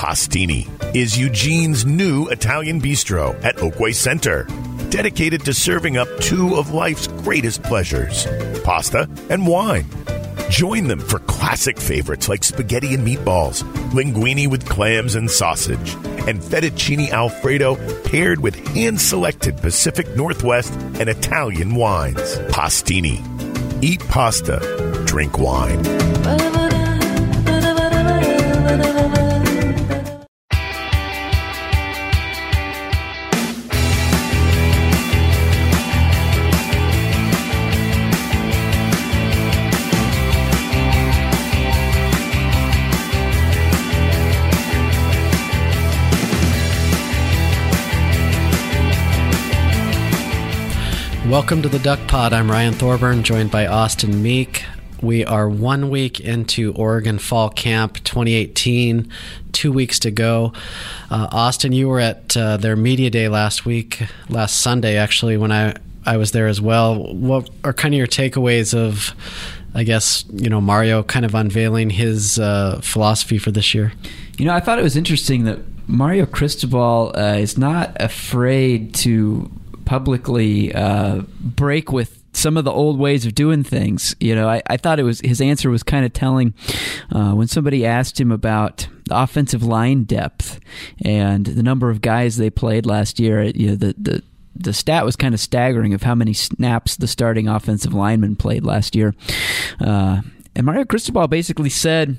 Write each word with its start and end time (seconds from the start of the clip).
Pastini 0.00 0.66
is 0.96 1.18
Eugene's 1.18 1.84
new 1.84 2.26
Italian 2.28 2.80
bistro 2.80 3.38
at 3.44 3.56
Oakway 3.56 3.94
Center, 3.94 4.44
dedicated 4.88 5.44
to 5.44 5.52
serving 5.52 5.98
up 5.98 6.08
two 6.20 6.56
of 6.56 6.72
life's 6.72 7.06
greatest 7.06 7.62
pleasures 7.62 8.26
pasta 8.64 9.06
and 9.28 9.46
wine. 9.46 9.84
Join 10.48 10.88
them 10.88 11.00
for 11.00 11.18
classic 11.18 11.78
favorites 11.78 12.30
like 12.30 12.44
spaghetti 12.44 12.94
and 12.94 13.06
meatballs, 13.06 13.62
linguine 13.90 14.50
with 14.50 14.66
clams 14.66 15.16
and 15.16 15.30
sausage, 15.30 15.92
and 16.26 16.40
fettuccine 16.40 17.10
alfredo 17.10 17.76
paired 18.04 18.40
with 18.40 18.54
hand 18.68 18.98
selected 18.98 19.58
Pacific 19.58 20.16
Northwest 20.16 20.72
and 20.98 21.10
Italian 21.10 21.74
wines. 21.74 22.38
Pastini. 22.48 23.20
Eat 23.84 24.00
pasta, 24.08 24.60
drink 25.04 25.36
wine. 25.36 26.59
Welcome 51.30 51.62
to 51.62 51.68
the 51.68 51.78
Duck 51.78 52.00
Pod. 52.08 52.32
I'm 52.32 52.50
Ryan 52.50 52.74
Thorburn, 52.74 53.22
joined 53.22 53.52
by 53.52 53.64
Austin 53.68 54.20
Meek. 54.20 54.64
We 55.00 55.24
are 55.24 55.48
one 55.48 55.88
week 55.88 56.18
into 56.18 56.72
Oregon 56.72 57.20
Fall 57.20 57.50
Camp 57.50 58.02
2018, 58.02 59.08
two 59.52 59.70
weeks 59.70 60.00
to 60.00 60.10
go. 60.10 60.52
Uh, 61.08 61.28
Austin, 61.30 61.70
you 61.70 61.88
were 61.88 62.00
at 62.00 62.36
uh, 62.36 62.56
their 62.56 62.74
media 62.74 63.10
day 63.10 63.28
last 63.28 63.64
week, 63.64 64.02
last 64.28 64.58
Sunday, 64.58 64.96
actually, 64.96 65.36
when 65.36 65.52
I, 65.52 65.76
I 66.04 66.16
was 66.16 66.32
there 66.32 66.48
as 66.48 66.60
well. 66.60 67.14
What 67.14 67.48
are 67.62 67.72
kind 67.72 67.94
of 67.94 67.98
your 67.98 68.08
takeaways 68.08 68.74
of, 68.74 69.14
I 69.72 69.84
guess, 69.84 70.24
you 70.32 70.50
know, 70.50 70.60
Mario 70.60 71.04
kind 71.04 71.24
of 71.24 71.36
unveiling 71.36 71.90
his 71.90 72.40
uh, 72.40 72.80
philosophy 72.82 73.38
for 73.38 73.52
this 73.52 73.72
year? 73.72 73.92
You 74.36 74.46
know, 74.46 74.52
I 74.52 74.58
thought 74.58 74.80
it 74.80 74.82
was 74.82 74.96
interesting 74.96 75.44
that 75.44 75.60
Mario 75.86 76.26
Cristobal 76.26 77.12
uh, 77.14 77.34
is 77.34 77.56
not 77.56 77.96
afraid 78.00 78.94
to 78.96 79.48
publicly 79.90 80.72
uh, 80.72 81.20
break 81.40 81.90
with 81.90 82.22
some 82.32 82.56
of 82.56 82.64
the 82.64 82.70
old 82.70 82.96
ways 82.96 83.26
of 83.26 83.34
doing 83.34 83.64
things. 83.64 84.14
You 84.20 84.36
know, 84.36 84.48
I, 84.48 84.62
I 84.68 84.76
thought 84.76 85.00
it 85.00 85.02
was 85.02 85.18
his 85.18 85.40
answer 85.40 85.68
was 85.68 85.82
kind 85.82 86.06
of 86.06 86.12
telling 86.12 86.54
uh, 87.10 87.32
when 87.32 87.48
somebody 87.48 87.84
asked 87.84 88.20
him 88.20 88.30
about 88.30 88.86
the 89.08 89.20
offensive 89.20 89.64
line 89.64 90.04
depth 90.04 90.60
and 91.04 91.44
the 91.44 91.64
number 91.64 91.90
of 91.90 92.00
guys 92.00 92.36
they 92.36 92.50
played 92.50 92.86
last 92.86 93.18
year. 93.18 93.42
You 93.42 93.70
know, 93.70 93.74
the 93.74 93.96
the 93.98 94.22
the 94.54 94.72
stat 94.72 95.04
was 95.04 95.16
kind 95.16 95.34
of 95.34 95.40
staggering 95.40 95.92
of 95.92 96.04
how 96.04 96.14
many 96.14 96.34
snaps 96.34 96.94
the 96.94 97.08
starting 97.08 97.48
offensive 97.48 97.92
lineman 97.92 98.36
played 98.36 98.64
last 98.64 98.94
year. 98.94 99.12
Uh, 99.80 100.20
and 100.54 100.66
Mario 100.66 100.84
Cristobal 100.84 101.26
basically 101.26 101.70
said, 101.70 102.16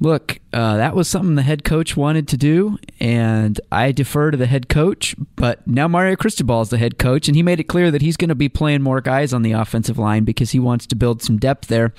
look, 0.00 0.38
uh, 0.52 0.76
that 0.76 0.94
was 0.94 1.08
something 1.08 1.34
the 1.34 1.42
head 1.42 1.64
coach 1.64 1.96
wanted 1.96 2.28
to 2.28 2.36
do, 2.36 2.78
and 3.00 3.60
I 3.70 3.92
defer 3.92 4.30
to 4.30 4.36
the 4.36 4.46
head 4.46 4.68
coach. 4.68 5.14
But 5.36 5.66
now 5.66 5.88
Mario 5.88 6.16
Cristobal 6.16 6.62
is 6.62 6.70
the 6.70 6.78
head 6.78 6.98
coach, 6.98 7.28
and 7.28 7.36
he 7.36 7.42
made 7.42 7.60
it 7.60 7.64
clear 7.64 7.90
that 7.90 8.02
he's 8.02 8.16
going 8.16 8.28
to 8.28 8.34
be 8.34 8.48
playing 8.48 8.82
more 8.82 9.00
guys 9.00 9.32
on 9.32 9.42
the 9.42 9.52
offensive 9.52 9.98
line 9.98 10.24
because 10.24 10.50
he 10.50 10.58
wants 10.58 10.86
to 10.86 10.96
build 10.96 11.22
some 11.22 11.38
depth 11.38 11.68
there. 11.68 11.92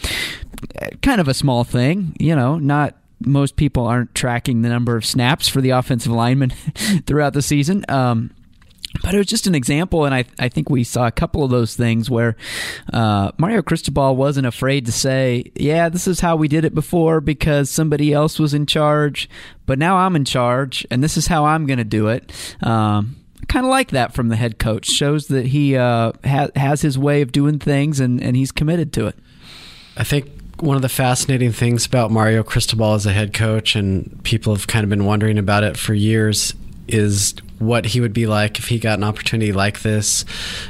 Kind 1.01 1.21
of 1.21 1.27
a 1.27 1.33
small 1.33 1.63
thing, 1.63 2.15
you 2.19 2.35
know, 2.35 2.57
not 2.57 2.95
most 3.19 3.55
people 3.55 3.85
aren't 3.87 4.13
tracking 4.13 4.61
the 4.61 4.69
number 4.69 4.95
of 4.95 5.05
snaps 5.05 5.47
for 5.47 5.61
the 5.61 5.69
offensive 5.71 6.11
lineman 6.11 6.49
throughout 7.07 7.33
the 7.33 7.41
season. 7.41 7.85
Um, 7.89 8.31
but 9.01 9.13
it 9.13 9.17
was 9.17 9.27
just 9.27 9.47
an 9.47 9.55
example, 9.55 10.05
and 10.05 10.13
I, 10.13 10.25
I 10.39 10.49
think 10.49 10.69
we 10.69 10.83
saw 10.83 11.07
a 11.07 11.11
couple 11.11 11.43
of 11.43 11.51
those 11.51 11.75
things 11.75 12.09
where 12.09 12.35
uh, 12.93 13.31
Mario 13.37 13.61
Cristobal 13.61 14.15
wasn't 14.15 14.47
afraid 14.47 14.85
to 14.85 14.91
say, 14.91 15.51
Yeah, 15.55 15.89
this 15.89 16.07
is 16.07 16.19
how 16.19 16.35
we 16.35 16.47
did 16.47 16.65
it 16.65 16.73
before 16.73 17.21
because 17.21 17.69
somebody 17.69 18.13
else 18.13 18.39
was 18.39 18.53
in 18.53 18.65
charge, 18.65 19.29
but 19.65 19.79
now 19.79 19.97
I'm 19.97 20.15
in 20.15 20.25
charge, 20.25 20.85
and 20.89 21.03
this 21.03 21.17
is 21.17 21.27
how 21.27 21.45
I'm 21.45 21.65
going 21.65 21.79
to 21.79 21.83
do 21.83 22.07
it. 22.07 22.31
Um, 22.61 23.17
kind 23.47 23.65
of 23.65 23.69
like 23.69 23.91
that 23.91 24.13
from 24.13 24.29
the 24.29 24.35
head 24.35 24.59
coach. 24.59 24.87
Shows 24.87 25.27
that 25.27 25.47
he 25.47 25.75
uh, 25.75 26.13
ha- 26.23 26.49
has 26.55 26.81
his 26.81 26.97
way 26.97 27.21
of 27.21 27.31
doing 27.31 27.59
things, 27.59 27.99
and, 27.99 28.21
and 28.21 28.35
he's 28.35 28.51
committed 28.51 28.93
to 28.93 29.07
it. 29.07 29.15
I 29.97 30.03
think 30.03 30.29
one 30.59 30.75
of 30.75 30.81
the 30.81 30.89
fascinating 30.89 31.51
things 31.51 31.85
about 31.85 32.11
Mario 32.11 32.43
Cristobal 32.43 32.93
as 32.93 33.05
a 33.05 33.11
head 33.13 33.33
coach, 33.33 33.75
and 33.75 34.23
people 34.23 34.55
have 34.55 34.67
kind 34.67 34.83
of 34.83 34.89
been 34.89 35.05
wondering 35.05 35.37
about 35.37 35.63
it 35.63 35.77
for 35.77 35.93
years, 35.93 36.53
is 36.87 37.33
what 37.59 37.85
he 37.85 38.01
would 38.01 38.13
be 38.13 38.27
like 38.27 38.59
if 38.59 38.67
he 38.67 38.77
got 38.77 38.99
an 38.99 39.03
opportunity 39.03 39.51
like 39.51 39.81
this. 39.81 40.25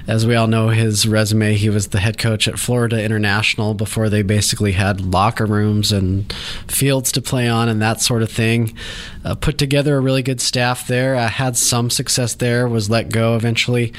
As 0.08 0.26
we 0.26 0.36
all 0.36 0.48
know, 0.48 0.70
his 0.70 1.08
resume, 1.08 1.56
he 1.56 1.70
was 1.70 1.88
the 1.88 2.00
head 2.00 2.18
coach 2.18 2.48
at 2.48 2.60
Florida 2.60 3.04
International 3.04 3.74
before 3.74 4.10
they 4.10 4.22
basically 4.22 4.74
had 4.74 5.02
locker 5.02 5.46
rooms 5.46 5.92
and 5.92 6.32
fields 6.68 7.12
to 7.14 7.22
play 7.22 7.48
on 7.48 7.70
and 7.70 7.82
that 7.82 8.02
sort 8.02 8.22
of 8.22 8.32
thing. 8.32 8.76
Uh, 9.24 9.36
put 9.36 9.58
together 9.58 9.98
a 9.98 10.00
really 10.00 10.22
good 10.22 10.40
staff 10.40 10.88
there, 10.88 11.16
uh, 11.16 11.28
had 11.28 11.58
some 11.58 11.90
success 11.90 12.36
there, 12.36 12.68
was 12.68 12.90
let 12.90 13.10
go 13.10 13.36
eventually, 13.36 13.92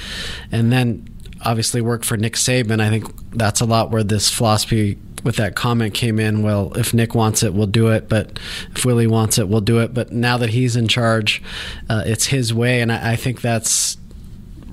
and 0.52 0.72
then 0.72 1.08
obviously 1.44 1.80
worked 1.80 2.04
for 2.04 2.16
Nick 2.16 2.34
Saban. 2.34 2.80
I 2.80 2.88
think 2.88 3.04
that's 3.32 3.60
a 3.60 3.66
lot 3.66 3.90
where 3.90 4.04
this 4.04 4.30
philosophy 4.30 4.98
with 5.24 5.36
that 5.36 5.54
comment 5.54 5.94
came 5.94 6.18
in. 6.18 6.42
Well, 6.42 6.72
if 6.76 6.94
Nick 6.94 7.14
wants 7.14 7.42
it, 7.42 7.54
we'll 7.54 7.66
do 7.66 7.88
it. 7.88 8.08
But 8.08 8.38
if 8.74 8.84
Willie 8.84 9.06
wants 9.06 9.38
it, 9.38 9.48
we'll 9.48 9.60
do 9.60 9.80
it. 9.80 9.92
But 9.94 10.12
now 10.12 10.36
that 10.38 10.50
he's 10.50 10.76
in 10.76 10.88
charge, 10.88 11.42
uh, 11.88 12.02
it's 12.06 12.26
his 12.26 12.52
way, 12.52 12.80
and 12.80 12.92
I, 12.92 13.12
I 13.12 13.16
think 13.16 13.40
that's 13.40 13.96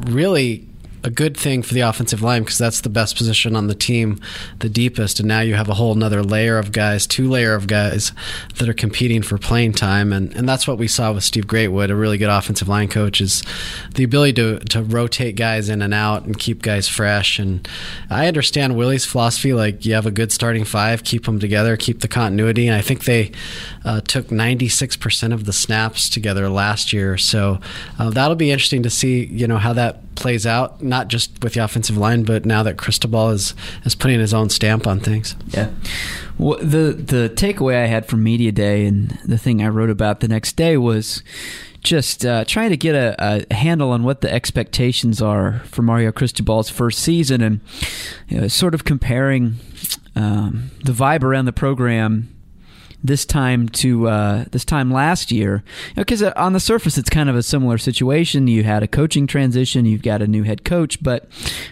really 0.06 0.68
a 1.04 1.10
good 1.10 1.36
thing 1.36 1.62
for 1.62 1.74
the 1.74 1.82
offensive 1.82 2.22
line 2.22 2.44
because 2.44 2.58
that's 2.58 2.82
the 2.82 2.90
best 2.90 3.18
position 3.18 3.56
on 3.56 3.68
the 3.68 3.76
team, 3.76 4.20
the 4.60 4.70
deepest. 4.70 5.20
And 5.20 5.28
now 5.28 5.42
you 5.42 5.56
have 5.56 5.68
a 5.68 5.74
whole 5.74 5.92
another 5.92 6.24
layer 6.24 6.58
of 6.58 6.72
guys, 6.72 7.06
two 7.06 7.30
layer 7.30 7.54
of 7.54 7.68
guys 7.68 8.14
that 8.58 8.70
are 8.70 8.74
competing 8.74 9.22
for 9.22 9.38
playing 9.38 9.74
time. 9.74 10.14
And, 10.14 10.34
and 10.36 10.48
that's 10.48 10.68
what 10.68 10.78
we 10.78 10.88
saw 10.88 11.12
with 11.12 11.24
Steve 11.24 11.46
Greatwood, 11.46 11.90
a 11.90 11.96
really 11.96 12.18
good 12.18 12.30
offensive 12.30 12.70
line 12.70 12.88
coach, 12.88 13.20
is 13.20 13.44
the 13.96 14.04
ability 14.04 14.34
to, 14.34 14.60
to 14.60 14.84
rotate 14.84 15.36
guys 15.36 15.68
in 15.68 15.82
and 15.82 15.94
out 15.94 16.24
and 16.24 16.40
keep 16.40 16.62
guys 16.62 16.88
fresh. 16.88 17.38
And 17.38 17.68
I 18.10 18.28
understand 18.28 18.78
Willie's 18.78 19.06
philosophy 19.06 19.54
like 19.54 19.86
you 19.86 19.94
have 19.96 20.06
a 20.06 20.12
good 20.12 20.32
starting 20.32 20.64
five, 20.64 21.04
keep 21.04 21.26
them 21.26 21.40
together, 21.40 21.76
keep 21.76 22.00
the 22.00 22.08
continuity. 22.08 22.68
And 22.68 22.76
I 22.76 22.82
think 22.82 23.04
they 23.04 23.32
uh, 23.84 24.00
took 24.02 24.28
96% 24.28 25.34
of 25.34 25.46
the 25.46 25.54
snaps 25.54 26.10
together 26.10 26.48
last 26.48 26.94
year. 26.94 27.18
So 27.18 27.60
uh, 28.00 28.10
that'll 28.10 28.36
be 28.36 28.52
interesting 28.52 28.84
to 28.84 28.90
see, 28.90 29.26
you 29.26 29.48
know, 29.48 29.58
how 29.58 29.74
that 29.74 30.13
plays 30.16 30.46
out, 30.46 30.82
not 30.82 31.08
just 31.08 31.44
with 31.44 31.54
the 31.54 31.64
offensive 31.64 31.98
line, 31.98 32.24
but 32.24 32.46
now 32.46 32.64
that 32.64 32.78
Cristobal 32.78 33.30
is 33.30 33.54
is 33.86 33.96
putting 33.96 34.20
his 34.20 34.34
own 34.34 34.50
stamp 34.50 34.88
on 34.88 35.00
things. 35.00 35.36
Yeah. 35.50 35.70
Well, 36.38 36.60
the 36.60 36.94
the 36.94 37.32
takeaway 37.36 37.84
I 37.84 37.88
had 37.88 38.06
from 38.06 38.24
media 38.24 38.52
day 38.52 38.86
and 38.86 39.18
the 39.26 39.38
thing 39.38 39.62
I 39.62 39.68
wrote 39.68 39.90
about 39.90 40.20
the 40.20 40.28
next 40.28 40.56
day 40.56 40.78
was 40.78 41.24
just 41.84 42.26
uh, 42.26 42.46
trying 42.46 42.70
to 42.70 42.78
get 42.78 42.96
a, 42.96 43.46
a, 43.50 43.54
handle 43.54 43.92
on 43.92 44.04
what 44.04 44.22
the 44.22 44.34
expectations 44.34 45.22
are 45.22 45.62
for 45.66 45.82
Mario 45.82 46.12
Cristobal's 46.12 46.70
first 46.70 47.00
season, 47.00 47.42
and 47.42 47.60
you 48.30 48.42
know, 48.42 48.48
sort 48.48 48.74
of 48.74 48.86
comparing 48.86 49.56
um, 50.16 50.72
the 50.84 50.94
vibe 50.94 51.24
around 51.24 51.46
the 51.46 51.54
program 51.54 52.34
this 53.04 53.26
time 53.26 53.68
to 53.68 54.08
uh, 54.08 54.46
this 54.52 54.64
time 54.64 54.90
last 54.90 55.32
year 55.32 55.64
because 55.96 56.22
you 56.22 56.28
know, 56.28 56.34
uh, 56.36 56.46
on 56.46 56.54
the 56.54 56.60
surface 56.60 56.98
it's 56.98 57.10
kind 57.10 57.30
of 57.30 57.36
a 57.36 57.44
similar 57.44 57.78
situation 57.78 58.48
you 58.48 58.64
had 58.64 58.82
a 58.82 58.88
coaching 58.88 59.28
transition 59.28 59.86
you've 59.86 60.02
got 60.02 60.22
a 60.22 60.28
new 60.28 60.44
head 60.44 60.64
coach 60.64 61.04
but 61.04 61.28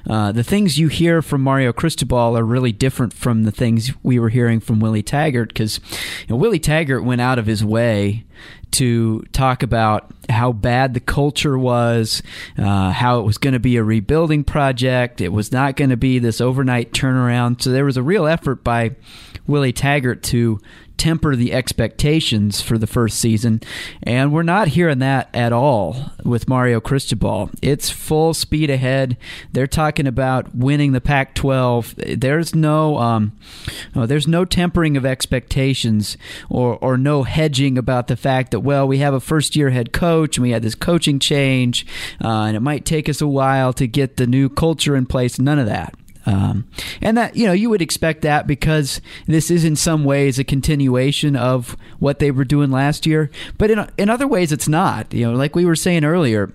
uh, 0.09 0.31
the 0.31 0.43
things 0.43 0.77
you 0.77 0.89
hear 0.89 1.21
from 1.21 1.41
mario 1.41 1.71
cristobal 1.71 2.37
are 2.37 2.43
really 2.43 2.71
different 2.71 3.13
from 3.13 3.43
the 3.43 3.51
things 3.51 3.91
we 4.03 4.19
were 4.19 4.29
hearing 4.29 4.59
from 4.59 4.79
willie 4.79 5.03
taggart 5.03 5.49
because 5.49 5.79
you 6.21 6.27
know, 6.29 6.35
willie 6.35 6.59
taggart 6.59 7.03
went 7.03 7.21
out 7.21 7.39
of 7.39 7.45
his 7.45 7.63
way 7.63 8.25
to 8.71 9.21
talk 9.33 9.63
about 9.63 10.11
how 10.29 10.53
bad 10.53 10.93
the 10.93 10.99
culture 10.99 11.57
was, 11.57 12.23
uh, 12.57 12.91
how 12.91 13.19
it 13.19 13.23
was 13.23 13.37
going 13.37 13.53
to 13.53 13.59
be 13.59 13.75
a 13.75 13.83
rebuilding 13.83 14.43
project. 14.43 15.19
It 15.19 15.29
was 15.33 15.51
not 15.51 15.75
going 15.75 15.89
to 15.89 15.97
be 15.97 16.19
this 16.19 16.39
overnight 16.39 16.93
turnaround. 16.93 17.61
So 17.61 17.71
there 17.71 17.85
was 17.85 17.97
a 17.97 18.03
real 18.03 18.25
effort 18.25 18.63
by 18.63 18.95
Willie 19.45 19.73
Taggart 19.73 20.23
to 20.23 20.59
temper 21.01 21.35
the 21.35 21.51
expectations 21.51 22.61
for 22.61 22.77
the 22.77 22.85
first 22.85 23.17
season, 23.17 23.59
and 24.03 24.31
we're 24.31 24.43
not 24.43 24.67
hearing 24.69 24.99
that 24.99 25.29
at 25.33 25.51
all 25.51 26.11
with 26.23 26.47
Mario 26.47 26.79
Cristobal. 26.79 27.49
It's 27.59 27.89
full 27.89 28.35
speed 28.35 28.69
ahead. 28.69 29.17
They're 29.51 29.65
talking 29.65 30.05
about 30.05 30.53
winning 30.53 30.91
the 30.91 31.01
Pac-12. 31.01 32.19
There's 32.21 32.53
no, 32.53 32.99
um, 32.99 33.31
oh, 33.95 34.05
there's 34.05 34.27
no 34.27 34.45
tempering 34.45 34.95
of 34.95 35.03
expectations 35.03 36.17
or 36.49 36.77
or 36.81 36.97
no 36.97 37.23
hedging 37.23 37.79
about 37.79 38.07
the 38.07 38.15
fact 38.15 38.51
that 38.51 38.59
well 38.59 38.87
we 38.87 38.99
have 38.99 39.15
a 39.15 39.19
first 39.19 39.55
year 39.55 39.71
head 39.71 39.91
coach 39.91 40.37
and 40.37 40.43
we 40.43 40.51
had 40.51 40.61
this 40.61 40.75
coaching 40.75 41.17
change 41.17 41.85
uh, 42.23 42.43
and 42.43 42.55
it 42.55 42.59
might 42.59 42.85
take 42.85 43.09
us 43.09 43.21
a 43.21 43.27
while 43.27 43.73
to 43.73 43.87
get 43.87 44.17
the 44.17 44.27
new 44.27 44.49
culture 44.49 44.95
in 44.95 45.05
place. 45.07 45.39
None 45.39 45.57
of 45.57 45.65
that. 45.65 45.95
Um, 46.25 46.67
and 47.01 47.17
that 47.17 47.35
you 47.35 47.45
know 47.45 47.53
you 47.53 47.69
would 47.69 47.81
expect 47.81 48.21
that 48.21 48.47
because 48.47 49.01
this 49.25 49.49
is 49.49 49.63
in 49.63 49.75
some 49.75 50.03
ways 50.03 50.37
a 50.37 50.43
continuation 50.43 51.35
of 51.35 51.75
what 51.99 52.19
they 52.19 52.31
were 52.31 52.45
doing 52.45 52.71
last 52.71 53.05
year, 53.05 53.31
but 53.57 53.71
in 53.71 53.87
in 53.97 54.09
other 54.09 54.27
ways 54.27 54.51
it's 54.51 54.67
not. 54.67 55.13
You 55.13 55.31
know, 55.31 55.33
like 55.33 55.55
we 55.55 55.65
were 55.65 55.75
saying 55.75 56.05
earlier, 56.05 56.53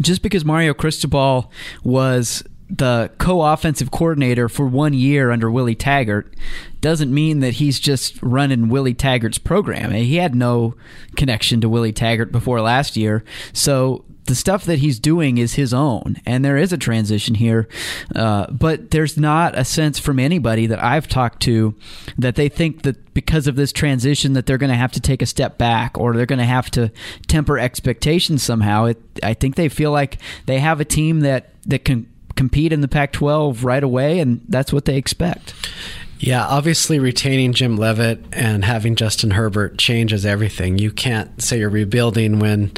just 0.00 0.22
because 0.22 0.44
Mario 0.44 0.74
Cristobal 0.74 1.50
was 1.84 2.42
the 2.70 3.10
co-offensive 3.16 3.90
coordinator 3.90 4.48
for 4.48 4.66
one 4.66 4.92
year 4.92 5.30
under 5.30 5.50
Willie 5.50 5.74
Taggart 5.74 6.34
doesn't 6.82 7.12
mean 7.12 7.40
that 7.40 7.54
he's 7.54 7.80
just 7.80 8.22
running 8.22 8.68
Willie 8.68 8.94
Taggart's 8.94 9.38
program. 9.38 9.90
He 9.90 10.16
had 10.16 10.34
no 10.34 10.74
connection 11.16 11.62
to 11.62 11.68
Willie 11.68 11.92
Taggart 11.92 12.30
before 12.30 12.60
last 12.60 12.96
year, 12.96 13.24
so 13.52 14.04
the 14.28 14.34
stuff 14.34 14.64
that 14.66 14.78
he's 14.78 14.98
doing 14.98 15.38
is 15.38 15.54
his 15.54 15.72
own, 15.72 16.20
and 16.26 16.44
there 16.44 16.58
is 16.58 16.70
a 16.72 16.76
transition 16.76 17.34
here. 17.34 17.66
Uh, 18.14 18.46
but 18.50 18.90
there's 18.90 19.16
not 19.16 19.58
a 19.58 19.64
sense 19.64 19.98
from 19.98 20.18
anybody 20.18 20.66
that 20.66 20.82
I've 20.84 21.08
talked 21.08 21.40
to 21.42 21.74
that 22.18 22.36
they 22.36 22.50
think 22.50 22.82
that 22.82 23.14
because 23.14 23.46
of 23.46 23.56
this 23.56 23.72
transition 23.72 24.34
that 24.34 24.44
they're 24.44 24.58
going 24.58 24.70
to 24.70 24.76
have 24.76 24.92
to 24.92 25.00
take 25.00 25.22
a 25.22 25.26
step 25.26 25.56
back 25.56 25.96
or 25.98 26.14
they're 26.14 26.26
going 26.26 26.38
to 26.38 26.44
have 26.44 26.70
to 26.72 26.92
temper 27.26 27.58
expectations 27.58 28.42
somehow. 28.42 28.84
It, 28.84 29.02
I 29.22 29.32
think 29.32 29.56
they 29.56 29.70
feel 29.70 29.92
like 29.92 30.18
they 30.44 30.58
have 30.60 30.78
a 30.78 30.84
team 30.84 31.20
that 31.20 31.50
that 31.64 31.86
can 31.86 32.06
compete 32.36 32.72
in 32.72 32.82
the 32.82 32.88
Pac-12 32.88 33.64
right 33.64 33.82
away, 33.82 34.20
and 34.20 34.42
that's 34.48 34.72
what 34.72 34.84
they 34.84 34.96
expect. 34.96 35.54
Yeah, 36.20 36.44
obviously 36.44 36.98
retaining 36.98 37.52
Jim 37.52 37.76
Leavitt 37.76 38.18
and 38.32 38.64
having 38.64 38.96
Justin 38.96 39.30
Herbert 39.30 39.78
changes 39.78 40.26
everything. 40.26 40.76
You 40.76 40.90
can't 40.90 41.40
say 41.40 41.60
you're 41.60 41.70
rebuilding 41.70 42.40
when, 42.40 42.72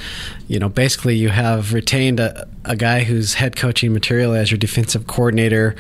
you 0.47 0.59
know, 0.59 0.69
basically 0.69 1.17
you 1.17 1.31
have 1.31 1.73
retained 1.73 2.21
a, 2.21 2.47
a 2.67 2.77
guy 2.77 3.03
who's 3.03 3.35
head 3.35 3.57
coaching 3.57 3.95
material 3.95 4.35
as 4.35 4.51
your 4.51 4.59
defensive 4.59 5.07
coordinator, 5.07 5.75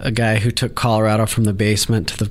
a 0.00 0.10
guy 0.10 0.36
who 0.36 0.50
took 0.50 0.74
Colorado 0.74 1.24
from 1.24 1.44
the 1.44 1.54
basement 1.54 2.08
to 2.08 2.24
the 2.24 2.30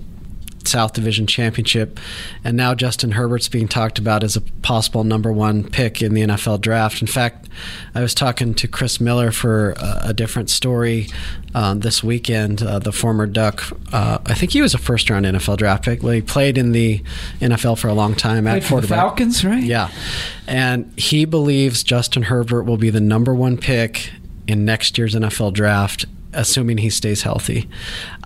South 0.67 0.93
Division 0.93 1.25
championship, 1.27 1.99
and 2.43 2.55
now 2.55 2.75
Justin 2.75 3.11
Herbert's 3.11 3.49
being 3.49 3.67
talked 3.67 3.97
about 3.97 4.23
as 4.23 4.35
a 4.35 4.41
possible 4.41 5.03
number 5.03 5.31
one 5.31 5.63
pick 5.63 6.01
in 6.01 6.13
the 6.13 6.21
NFL 6.21 6.61
draft. 6.61 7.01
In 7.01 7.07
fact, 7.07 7.47
I 7.95 8.01
was 8.01 8.13
talking 8.13 8.53
to 8.55 8.67
Chris 8.67 8.99
Miller 9.01 9.31
for 9.31 9.71
a, 9.71 10.09
a 10.09 10.13
different 10.13 10.49
story 10.49 11.07
uh, 11.55 11.73
this 11.73 12.03
weekend. 12.03 12.61
Uh, 12.61 12.79
the 12.79 12.91
former 12.91 13.25
Duck, 13.25 13.63
uh, 13.91 14.19
I 14.25 14.33
think 14.33 14.51
he 14.51 14.61
was 14.61 14.73
a 14.73 14.77
first 14.77 15.09
round 15.09 15.25
NFL 15.25 15.57
draft 15.57 15.85
pick. 15.85 16.03
Well, 16.03 16.13
he 16.13 16.21
played 16.21 16.57
in 16.57 16.71
the 16.71 17.01
NFL 17.39 17.79
for 17.79 17.87
a 17.87 17.93
long 17.93 18.13
time 18.13 18.43
Played 18.43 18.57
at 18.57 18.63
for 18.63 18.81
the 18.81 18.87
quarterback. 18.87 18.99
Falcons, 18.99 19.45
right? 19.45 19.63
Yeah, 19.63 19.89
and 20.47 20.93
he 20.99 21.25
believes 21.25 21.83
Justin 21.83 22.23
Herbert 22.23 22.63
will 22.63 22.77
be 22.77 22.89
the 22.89 23.01
number 23.01 23.33
one 23.33 23.57
pick 23.57 24.11
in 24.47 24.65
next 24.65 24.97
year's 24.97 25.15
NFL 25.15 25.53
draft, 25.53 26.05
assuming 26.33 26.77
he 26.77 26.89
stays 26.89 27.23
healthy. 27.23 27.69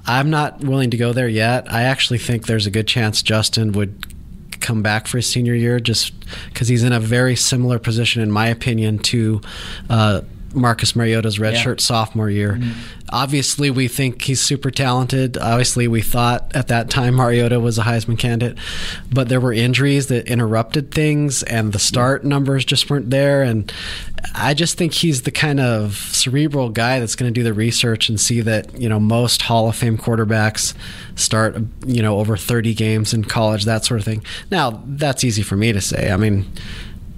I'm 0.05 0.29
not 0.29 0.63
willing 0.63 0.89
to 0.91 0.97
go 0.97 1.13
there 1.13 1.27
yet. 1.27 1.71
I 1.71 1.83
actually 1.83 2.17
think 2.17 2.47
there's 2.47 2.65
a 2.65 2.71
good 2.71 2.87
chance 2.87 3.21
Justin 3.21 3.71
would 3.73 4.07
come 4.59 4.81
back 4.81 5.07
for 5.07 5.17
his 5.17 5.27
senior 5.27 5.53
year 5.55 5.79
just 5.79 6.13
because 6.49 6.67
he's 6.67 6.83
in 6.83 6.93
a 6.93 6.99
very 6.99 7.35
similar 7.35 7.79
position, 7.79 8.21
in 8.21 8.31
my 8.31 8.47
opinion, 8.47 8.99
to 8.99 9.41
uh, 9.89 10.21
Marcus 10.53 10.95
Mariota's 10.95 11.37
redshirt 11.37 11.79
sophomore 11.79 12.29
year. 12.29 12.53
Mm-hmm. 12.53 12.71
Obviously, 13.09 13.69
we 13.69 13.87
think 13.87 14.21
he's 14.21 14.41
super 14.41 14.71
talented. 14.71 15.37
Obviously, 15.37 15.87
we 15.87 16.01
thought 16.01 16.55
at 16.55 16.67
that 16.69 16.89
time 16.89 17.15
Mariota 17.15 17.59
was 17.59 17.77
a 17.77 17.83
Heisman 17.83 18.17
candidate, 18.17 18.57
but 19.11 19.29
there 19.29 19.41
were 19.41 19.53
injuries 19.53 20.07
that 20.07 20.27
interrupted 20.27 20.91
things, 20.91 21.43
and 21.43 21.73
the 21.73 21.79
start 21.79 22.23
numbers 22.23 22.63
just 22.63 22.89
weren't 22.89 23.09
there. 23.09 23.43
And 23.43 23.71
I 24.33 24.53
just 24.53 24.77
think 24.77 24.93
he's 24.93 25.23
the 25.23 25.31
kind 25.31 25.59
of 25.59 25.95
cerebral 25.95 26.69
guy 26.69 26.99
that's 26.99 27.15
going 27.15 27.31
to 27.31 27.37
do 27.37 27.43
the 27.43 27.53
research 27.53 28.09
and 28.09 28.19
see 28.19 28.41
that 28.41 28.79
you 28.79 28.87
know 28.87 28.99
most 28.99 29.41
Hall 29.43 29.67
of 29.67 29.75
Fame 29.75 29.97
quarterbacks 29.97 30.73
start 31.15 31.57
you 31.85 32.01
know 32.01 32.19
over 32.19 32.37
30 32.37 32.73
games 32.73 33.13
in 33.13 33.23
college, 33.23 33.65
that 33.65 33.85
sort 33.85 33.99
of 33.99 34.05
thing. 34.05 34.23
Now 34.49 34.81
that's 34.85 35.23
easy 35.23 35.43
for 35.43 35.55
me 35.55 35.73
to 35.73 35.81
say. 35.81 36.11
I 36.11 36.17
mean 36.17 36.45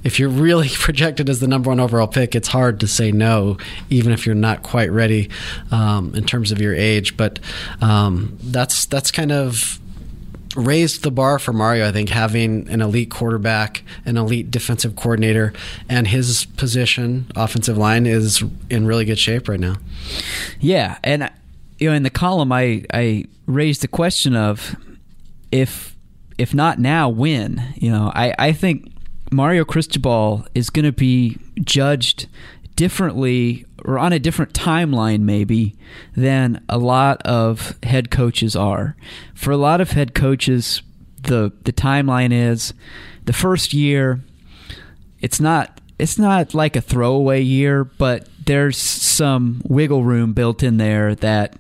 if 0.04 0.20
you're 0.20 0.30
really 0.30 0.70
projected 0.74 1.30
as 1.30 1.40
the 1.40 1.48
number 1.48 1.70
one 1.70 1.80
overall 1.80 2.08
pick, 2.08 2.36
it's 2.36 2.50
hard 2.50 2.80
to 2.82 2.88
say 2.88 3.12
no, 3.12 3.58
even 3.90 4.12
if 4.12 4.26
you're 4.26 4.36
not 4.36 4.64
quite 4.64 4.92
ready 4.92 5.30
um, 5.72 6.14
in 6.16 6.26
terms 6.26 6.52
of 6.52 6.62
your 6.62 6.76
age. 6.76 7.18
But 7.18 7.40
um, 7.82 8.38
that's 8.42 8.86
that's 8.86 9.12
kind 9.12 9.32
of 9.32 9.80
raised 10.56 11.04
the 11.04 11.12
bar 11.12 11.40
for 11.40 11.54
Mario. 11.54 11.88
I 11.88 11.92
think 11.92 12.10
having 12.10 12.70
an 12.70 12.82
elite 12.82 13.10
quarterback, 13.10 13.84
an 14.06 14.18
elite 14.18 14.52
defensive 14.52 14.96
coordinator, 14.96 15.54
and 15.90 16.08
his 16.08 16.46
position, 16.46 17.32
offensive 17.36 17.78
line, 17.78 18.06
is 18.06 18.44
in 18.70 18.86
really 18.86 19.06
good 19.06 19.20
shape 19.20 19.48
right 19.48 19.60
now. 19.60 19.78
Yeah, 20.60 20.98
and 21.04 21.30
you 21.80 21.90
know, 21.90 21.96
in 21.96 22.04
the 22.04 22.10
column, 22.10 22.52
I 22.52 22.86
I 22.94 23.26
raised 23.46 23.82
the 23.82 23.88
question 23.88 24.36
of 24.36 24.76
if 25.52 25.96
if 26.38 26.54
not 26.54 26.80
now, 26.80 27.10
when? 27.10 27.74
You 27.76 27.92
know, 27.92 28.12
I 28.14 28.34
I 28.38 28.54
think 28.54 28.93
Mario 29.34 29.66
Cristobal 29.66 30.46
is 30.54 30.70
going 30.70 30.86
to 30.86 30.92
be 30.92 31.38
judged 31.62 32.28
differently 32.76 33.66
or 33.86 34.00
on 34.00 34.14
a 34.14 34.20
different 34.20 34.54
timeline 34.54 35.22
maybe 35.22 35.76
than 36.16 36.64
a 36.70 36.78
lot 36.78 37.22
of 37.24 37.78
head 37.84 38.10
coaches 38.10 38.56
are. 38.56 38.96
For 39.34 39.52
a 39.52 39.58
lot 39.58 39.82
of 39.82 39.92
head 39.92 40.14
coaches, 40.14 40.82
the 41.22 41.52
the 41.64 41.74
timeline 41.74 42.32
is 42.34 42.74
the 43.26 43.34
first 43.34 43.74
year 43.74 44.20
it's 45.22 45.40
not 45.40 45.80
it's 45.98 46.20
not 46.20 46.54
like 46.54 46.76
a 46.76 46.82
throwaway 46.82 47.42
year, 47.42 47.86
but 47.86 48.28
there's 48.46 48.78
some 48.78 49.62
wiggle 49.66 50.04
room 50.04 50.34
built 50.34 50.62
in 50.62 50.78
there 50.78 51.16
that 51.16 51.56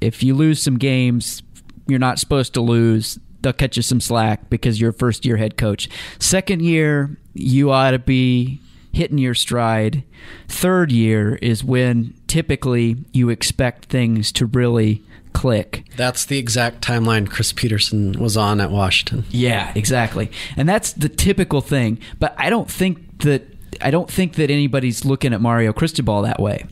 if 0.00 0.22
you 0.22 0.34
lose 0.34 0.62
some 0.62 0.78
games 0.78 1.42
you're 1.88 1.98
not 1.98 2.18
supposed 2.18 2.54
to 2.54 2.60
lose, 2.60 3.18
they'll 3.40 3.52
cut 3.52 3.76
you 3.76 3.82
some 3.82 4.00
slack 4.00 4.50
because 4.50 4.80
you're 4.80 4.90
a 4.90 4.94
first 4.94 5.24
year 5.24 5.36
head 5.36 5.56
coach. 5.56 5.88
Second 6.18 6.62
year, 6.62 7.16
you 7.34 7.70
ought 7.70 7.92
to 7.92 7.98
be 7.98 8.60
hitting 8.92 9.18
your 9.18 9.34
stride. 9.34 10.02
Third 10.48 10.90
year 10.90 11.36
is 11.36 11.62
when 11.62 12.14
typically 12.26 12.96
you 13.12 13.28
expect 13.28 13.86
things 13.86 14.32
to 14.32 14.46
really 14.46 15.04
click. 15.32 15.84
That's 15.96 16.24
the 16.24 16.38
exact 16.38 16.82
timeline 16.82 17.30
Chris 17.30 17.52
Petersen 17.52 18.18
was 18.18 18.36
on 18.36 18.60
at 18.60 18.70
Washington. 18.70 19.24
Yeah, 19.30 19.72
exactly. 19.74 20.30
And 20.56 20.68
that's 20.68 20.92
the 20.92 21.08
typical 21.08 21.60
thing. 21.60 22.00
But 22.18 22.34
I 22.36 22.50
don't 22.50 22.70
think 22.70 23.22
that 23.22 23.44
I 23.80 23.90
don't 23.90 24.10
think 24.10 24.34
that 24.34 24.50
anybody's 24.50 25.04
looking 25.04 25.32
at 25.32 25.40
Mario 25.40 25.72
Cristobal 25.72 26.22
that 26.22 26.40
way. 26.40 26.64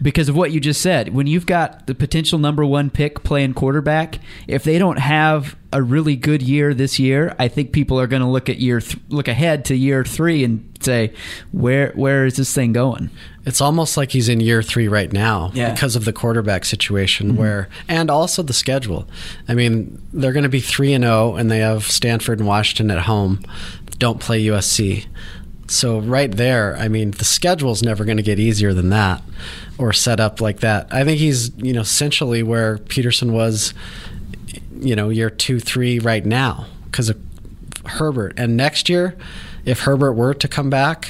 Because 0.00 0.28
of 0.28 0.36
what 0.36 0.52
you 0.52 0.60
just 0.60 0.80
said, 0.80 1.14
when 1.14 1.26
you've 1.26 1.46
got 1.46 1.86
the 1.86 1.94
potential 1.94 2.38
number 2.38 2.64
one 2.64 2.90
pick 2.90 3.22
playing 3.22 3.54
quarterback, 3.54 4.18
if 4.48 4.64
they 4.64 4.78
don't 4.78 4.98
have 4.98 5.56
a 5.72 5.82
really 5.82 6.16
good 6.16 6.42
year 6.42 6.74
this 6.74 6.98
year, 6.98 7.34
I 7.38 7.48
think 7.48 7.72
people 7.72 7.98
are 8.00 8.06
going 8.06 8.22
to 8.22 8.28
look 8.28 8.48
at 8.48 8.58
year 8.58 8.80
th- 8.80 8.98
look 9.08 9.28
ahead 9.28 9.64
to 9.66 9.74
year 9.74 10.04
three 10.04 10.44
and 10.44 10.68
say, 10.80 11.12
where 11.50 11.92
where 11.94 12.26
is 12.26 12.36
this 12.36 12.54
thing 12.54 12.72
going? 12.72 13.10
It's 13.44 13.60
almost 13.60 13.96
like 13.96 14.12
he's 14.12 14.28
in 14.28 14.40
year 14.40 14.62
three 14.62 14.86
right 14.86 15.12
now 15.12 15.50
Yeah. 15.54 15.72
because 15.72 15.96
of 15.96 16.04
the 16.04 16.12
quarterback 16.12 16.64
situation, 16.64 17.28
mm-hmm. 17.30 17.38
where 17.38 17.68
and 17.88 18.10
also 18.10 18.42
the 18.42 18.52
schedule. 18.52 19.08
I 19.48 19.54
mean, 19.54 20.00
they're 20.12 20.32
going 20.32 20.44
to 20.44 20.48
be 20.48 20.60
three 20.60 20.92
and 20.92 21.04
zero, 21.04 21.34
and 21.36 21.50
they 21.50 21.58
have 21.58 21.84
Stanford 21.84 22.38
and 22.38 22.46
Washington 22.46 22.90
at 22.90 23.04
home. 23.04 23.40
Don't 23.98 24.20
play 24.20 24.44
USC. 24.44 25.06
So 25.68 26.00
right 26.00 26.30
there, 26.30 26.76
I 26.76 26.88
mean, 26.88 27.12
the 27.12 27.24
schedule's 27.24 27.82
never 27.82 28.04
going 28.04 28.18
to 28.18 28.22
get 28.22 28.38
easier 28.38 28.74
than 28.74 28.90
that, 28.90 29.22
or 29.78 29.92
set 29.92 30.20
up 30.20 30.40
like 30.40 30.60
that. 30.60 30.92
I 30.92 31.04
think 31.04 31.18
he's 31.18 31.50
you 31.56 31.72
know 31.72 31.80
essentially 31.80 32.42
where 32.42 32.78
Petersen 32.78 33.32
was, 33.32 33.74
you 34.78 34.96
know, 34.96 35.08
year 35.08 35.30
two, 35.30 35.60
three 35.60 35.98
right 35.98 36.24
now 36.24 36.66
because 36.86 37.08
of 37.08 37.18
Herbert. 37.84 38.34
And 38.36 38.56
next 38.56 38.88
year, 38.88 39.16
if 39.64 39.80
Herbert 39.80 40.12
were 40.12 40.34
to 40.34 40.48
come 40.48 40.70
back, 40.70 41.08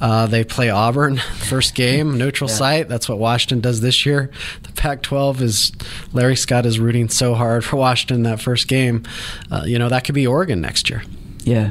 uh, 0.00 0.26
they 0.26 0.44
play 0.44 0.68
Auburn 0.68 1.16
first 1.38 1.74
game, 1.74 2.18
neutral 2.18 2.48
site. 2.48 2.88
That's 2.88 3.08
what 3.08 3.18
Washington 3.18 3.60
does 3.60 3.80
this 3.80 4.04
year. 4.04 4.30
The 4.62 4.72
Pac-12 4.72 5.40
is 5.40 5.72
Larry 6.12 6.36
Scott 6.36 6.66
is 6.66 6.78
rooting 6.78 7.08
so 7.08 7.34
hard 7.34 7.64
for 7.64 7.76
Washington 7.76 8.22
that 8.24 8.40
first 8.40 8.68
game. 8.68 9.04
Uh, 9.50 9.62
you 9.64 9.78
know 9.78 9.88
that 9.88 10.04
could 10.04 10.14
be 10.14 10.26
Oregon 10.26 10.60
next 10.60 10.90
year. 10.90 11.02
Yeah, 11.44 11.70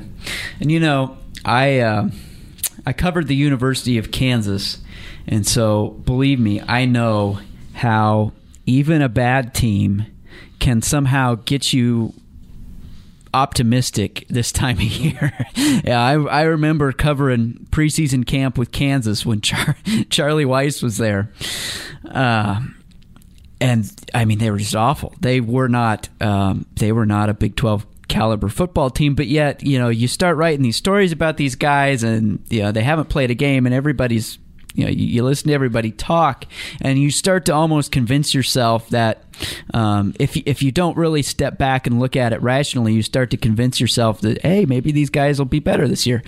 and 0.60 0.72
you 0.72 0.80
know, 0.80 1.18
I 1.44 1.80
uh, 1.80 2.10
I 2.86 2.94
covered 2.94 3.28
the 3.28 3.36
University 3.36 3.98
of 3.98 4.12
Kansas, 4.12 4.80
and 5.28 5.46
so 5.46 5.90
believe 6.06 6.40
me, 6.40 6.62
I 6.62 6.86
know 6.86 7.40
how 7.74 8.34
even 8.66 9.02
a 9.02 9.10
bad 9.10 9.54
team 9.54 10.06
can 10.60 10.82
somehow 10.82 11.36
get 11.36 11.74
you 11.74 12.14
optimistic 13.34 14.26
this 14.30 14.52
time 14.52 14.78
of 14.78 14.84
year. 14.84 15.34
yeah, 15.56 16.02
I, 16.02 16.14
I 16.14 16.42
remember 16.44 16.92
covering 16.92 17.68
preseason 17.70 18.26
camp 18.26 18.58
with 18.58 18.72
Kansas 18.72 19.26
when 19.26 19.42
Char- 19.42 19.78
Charlie 20.10 20.46
Weis 20.46 20.82
was 20.82 20.98
there. 20.98 21.32
Uh, 22.10 22.62
and 23.62 23.92
I 24.14 24.26
mean, 24.26 24.40
they 24.40 24.50
were 24.52 24.58
just 24.58 24.76
awful. 24.76 25.14
They 25.20 25.42
were 25.42 25.68
not. 25.68 26.10
Um, 26.22 26.66
they 26.76 26.92
were 26.92 27.06
not 27.06 27.30
a 27.30 27.34
Big 27.34 27.56
Twelve 27.56 27.86
caliber 28.08 28.50
football 28.50 28.90
team. 28.90 29.16
But 29.16 29.28
yet, 29.28 29.64
you 29.66 29.80
know, 29.80 29.90
you 29.90 30.08
start 30.08 30.38
writing 30.38 30.62
these 30.62 30.76
stories 30.76 31.12
about 31.12 31.38
these 31.38 31.56
guys, 31.56 32.04
and 32.04 32.44
you 32.50 32.62
know 32.64 32.72
they 32.72 32.84
haven't 32.84 33.10
played 33.10 33.32
a 33.32 33.36
game, 33.36 33.66
and 33.66 33.74
everybody's 33.74 34.38
you 34.76 34.86
know 34.86 34.92
you, 34.92 35.24
listen 35.24 35.48
to 35.48 35.54
everybody 35.54 35.92
talk 35.92 36.46
and 36.82 37.00
you 37.00 37.10
start 37.10 37.46
to 37.46 37.54
almost 37.54 37.92
convince 37.92 38.34
yourself 38.34 38.90
that 38.90 39.24
um, 39.74 40.14
if 40.20 40.38
if 40.38 40.62
you 40.62 40.72
don't 40.72 40.98
really 40.98 41.22
step 41.22 41.58
back 41.58 41.88
and 41.88 42.00
look 42.00 42.16
at 42.16 42.34
it 42.34 42.42
rationally, 42.42 42.94
you 42.94 43.02
start 43.02 43.32
to 43.32 43.38
convince 43.38 43.80
yourself 43.80 44.22
that 44.22 44.42
hey, 44.42 44.66
maybe 44.66 44.92
these 44.92 45.10
guys 45.10 45.40
will 45.40 45.46
be 45.46 45.60
better 45.60 45.88
this 45.88 46.06
year. 46.06 46.24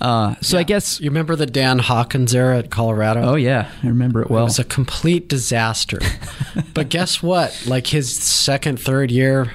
Uh, 0.00 0.36
so 0.40 0.56
yeah. 0.56 0.60
I 0.60 0.64
guess 0.64 1.00
you 1.00 1.10
remember 1.10 1.36
the 1.36 1.46
Dan 1.46 1.78
Hawkins 1.78 2.34
era 2.34 2.58
at 2.58 2.70
Colorado. 2.70 3.22
Oh 3.22 3.34
yeah, 3.34 3.70
I 3.82 3.88
remember 3.88 4.22
it 4.22 4.30
well. 4.30 4.42
It 4.42 4.44
was 4.44 4.58
a 4.58 4.64
complete 4.64 5.28
disaster. 5.28 5.98
but 6.74 6.88
guess 6.88 7.22
what? 7.22 7.64
Like 7.66 7.88
his 7.88 8.14
second, 8.16 8.80
third 8.80 9.10
year. 9.10 9.52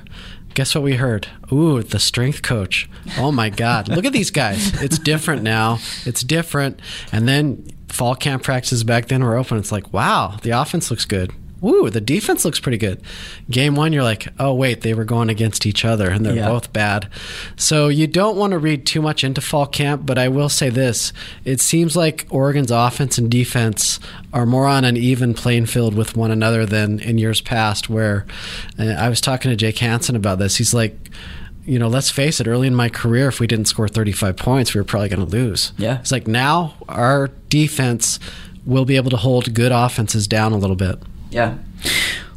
Guess 0.53 0.75
what 0.75 0.83
we 0.83 0.95
heard? 0.95 1.27
Ooh, 1.53 1.81
the 1.81 1.97
strength 1.97 2.41
coach. 2.41 2.89
Oh 3.17 3.31
my 3.31 3.49
God. 3.49 3.87
Look 3.87 4.03
at 4.03 4.11
these 4.11 4.31
guys. 4.31 4.81
It's 4.81 4.99
different 4.99 5.43
now. 5.43 5.79
It's 6.05 6.23
different. 6.23 6.81
And 7.13 7.25
then 7.25 7.65
fall 7.91 8.15
camp 8.15 8.43
practices 8.43 8.83
back 8.83 9.07
then 9.07 9.23
were 9.23 9.37
open. 9.37 9.57
It's 9.57 9.71
like, 9.71 9.91
wow, 9.93 10.37
the 10.41 10.51
offense 10.51 10.89
looks 10.89 11.05
good. 11.05 11.31
Ooh, 11.63 11.91
the 11.91 12.01
defense 12.01 12.43
looks 12.43 12.59
pretty 12.59 12.79
good. 12.79 13.01
Game 13.49 13.75
one, 13.75 13.93
you're 13.93 14.03
like, 14.03 14.27
oh, 14.39 14.53
wait, 14.53 14.81
they 14.81 14.95
were 14.95 15.03
going 15.03 15.29
against 15.29 15.67
each 15.67 15.85
other 15.85 16.09
and 16.09 16.25
they're 16.25 16.35
yeah. 16.35 16.47
both 16.47 16.73
bad. 16.73 17.07
So 17.55 17.87
you 17.87 18.07
don't 18.07 18.35
want 18.35 18.51
to 18.51 18.57
read 18.57 18.87
too 18.87 18.99
much 18.99 19.23
into 19.23 19.41
fall 19.41 19.67
camp, 19.67 20.03
but 20.03 20.17
I 20.17 20.27
will 20.27 20.49
say 20.49 20.69
this 20.69 21.13
it 21.45 21.61
seems 21.61 21.95
like 21.95 22.25
Oregon's 22.31 22.71
offense 22.71 23.19
and 23.19 23.29
defense 23.29 23.99
are 24.33 24.47
more 24.47 24.65
on 24.65 24.85
an 24.85 24.97
even 24.97 25.35
playing 25.35 25.67
field 25.67 25.93
with 25.93 26.17
one 26.17 26.31
another 26.31 26.65
than 26.65 26.99
in 26.99 27.19
years 27.19 27.41
past, 27.41 27.89
where 27.89 28.25
uh, 28.79 28.85
I 28.85 29.09
was 29.09 29.21
talking 29.21 29.51
to 29.51 29.55
Jake 29.55 29.77
Hanson 29.77 30.15
about 30.15 30.39
this. 30.39 30.55
He's 30.55 30.73
like, 30.73 30.97
you 31.65 31.77
know, 31.79 31.87
let's 31.87 32.09
face 32.09 32.39
it, 32.39 32.47
early 32.47 32.67
in 32.67 32.75
my 32.75 32.89
career, 32.89 33.27
if 33.27 33.39
we 33.39 33.47
didn't 33.47 33.65
score 33.65 33.87
35 33.87 34.37
points, 34.37 34.73
we 34.73 34.79
were 34.79 34.85
probably 34.85 35.09
going 35.09 35.25
to 35.25 35.31
lose. 35.31 35.73
Yeah. 35.77 35.99
It's 35.99 36.11
like 36.11 36.27
now 36.27 36.75
our 36.89 37.29
defense 37.49 38.19
will 38.65 38.85
be 38.85 38.95
able 38.95 39.09
to 39.11 39.17
hold 39.17 39.53
good 39.53 39.71
offenses 39.71 40.27
down 40.27 40.53
a 40.53 40.57
little 40.57 40.75
bit. 40.75 40.99
Yeah. 41.29 41.57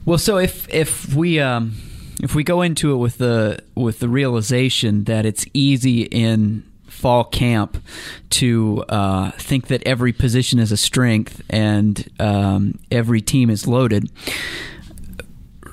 Well, 0.05 0.19
so 0.19 0.39
if 0.39 0.69
if 0.73 1.15
we 1.15 1.41
um, 1.41 1.77
if 2.23 2.35
we 2.35 2.45
go 2.45 2.63
into 2.63 2.93
it 2.93 2.97
with 2.97 3.19
the 3.19 3.63
with 3.75 3.99
the 3.99 4.09
realization 4.09 5.05
that 5.05 5.27
it's 5.27 5.47
easy 5.55 6.03
in 6.03 6.65
fall 6.87 7.25
camp 7.25 7.83
to 8.31 8.85
uh, 8.89 9.31
think 9.33 9.67
that 9.67 9.83
every 9.87 10.13
position 10.13 10.59
is 10.59 10.71
a 10.71 10.77
strength 10.77 11.43
and 11.51 12.09
um, 12.21 12.79
every 12.91 13.21
team 13.21 13.51
is 13.51 13.67
loaded. 13.67 14.11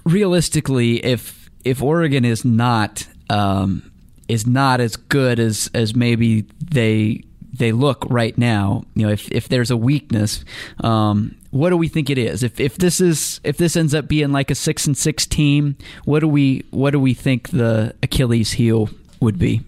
Realistically, 0.03 1.03
if 1.05 1.49
if 1.63 1.81
Oregon 1.81 2.25
is 2.25 2.43
not 2.43 3.07
um, 3.31 3.91
is 4.27 4.45
not 4.45 4.81
as 4.81 4.95
good 4.95 5.39
as 5.39 5.69
as 5.73 5.95
maybe 5.95 6.41
they 6.59 7.23
they 7.53 7.71
look 7.71 8.05
right 8.09 8.37
now. 8.37 8.83
You 8.95 9.07
know, 9.07 9.13
if 9.13 9.31
if 9.31 9.47
there's 9.47 9.71
a 9.71 9.77
weakness, 9.77 10.43
um, 10.81 11.35
what 11.51 11.69
do 11.69 11.77
we 11.77 11.87
think 11.87 12.09
it 12.09 12.17
is? 12.17 12.43
If 12.43 12.59
if 12.59 12.77
this 12.77 12.99
is 12.99 13.39
if 13.43 13.57
this 13.57 13.75
ends 13.75 13.95
up 13.95 14.07
being 14.07 14.31
like 14.31 14.51
a 14.51 14.55
six 14.55 14.85
and 14.85 14.97
six 14.97 15.25
team, 15.25 15.77
what 16.03 16.19
do 16.19 16.27
we 16.27 16.65
what 16.71 16.91
do 16.91 16.99
we 16.99 17.13
think 17.13 17.49
the 17.49 17.95
Achilles 18.03 18.51
heel 18.51 18.89
would 19.21 19.39
be? 19.39 19.61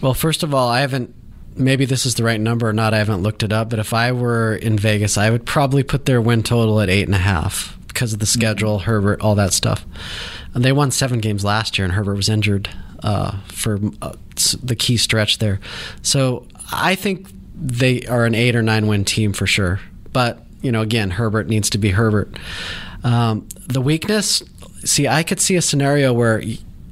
Well, 0.00 0.14
first 0.14 0.42
of 0.42 0.54
all, 0.54 0.68
I 0.68 0.80
haven't. 0.80 1.14
Maybe 1.56 1.84
this 1.84 2.06
is 2.06 2.14
the 2.14 2.22
right 2.22 2.40
number 2.40 2.68
or 2.68 2.72
not. 2.72 2.94
I 2.94 2.98
haven't 2.98 3.22
looked 3.22 3.42
it 3.42 3.52
up. 3.52 3.70
But 3.70 3.80
if 3.80 3.92
I 3.92 4.12
were 4.12 4.54
in 4.54 4.78
Vegas, 4.78 5.18
I 5.18 5.30
would 5.30 5.44
probably 5.44 5.82
put 5.82 6.06
their 6.06 6.20
win 6.20 6.42
total 6.42 6.80
at 6.80 6.88
eight 6.88 7.06
and 7.06 7.14
a 7.14 7.18
half 7.18 7.76
because 7.88 8.12
of 8.12 8.20
the 8.20 8.26
schedule, 8.26 8.78
mm-hmm. 8.78 8.86
Herbert, 8.86 9.20
all 9.20 9.34
that 9.34 9.52
stuff. 9.52 9.84
And 10.54 10.64
they 10.64 10.72
won 10.72 10.90
seven 10.90 11.18
games 11.18 11.44
last 11.44 11.76
year, 11.76 11.84
and 11.84 11.94
Herbert 11.94 12.14
was 12.14 12.28
injured 12.28 12.70
uh, 13.02 13.38
for 13.46 13.78
uh, 14.02 14.12
the 14.62 14.76
key 14.76 14.96
stretch 14.96 15.38
there. 15.38 15.60
So 16.02 16.46
I 16.72 16.94
think 16.94 17.28
they 17.54 18.02
are 18.06 18.24
an 18.24 18.34
eight 18.34 18.56
or 18.56 18.62
nine 18.62 18.86
win 18.86 19.04
team 19.04 19.32
for 19.32 19.46
sure. 19.46 19.80
But 20.12 20.44
you 20.62 20.72
know, 20.72 20.82
again, 20.82 21.10
Herbert 21.10 21.48
needs 21.48 21.70
to 21.70 21.78
be 21.78 21.90
Herbert. 21.90 22.38
Um, 23.02 23.48
the 23.66 23.80
weakness, 23.80 24.42
see, 24.84 25.08
I 25.08 25.22
could 25.22 25.40
see 25.40 25.56
a 25.56 25.62
scenario 25.62 26.12
where 26.12 26.42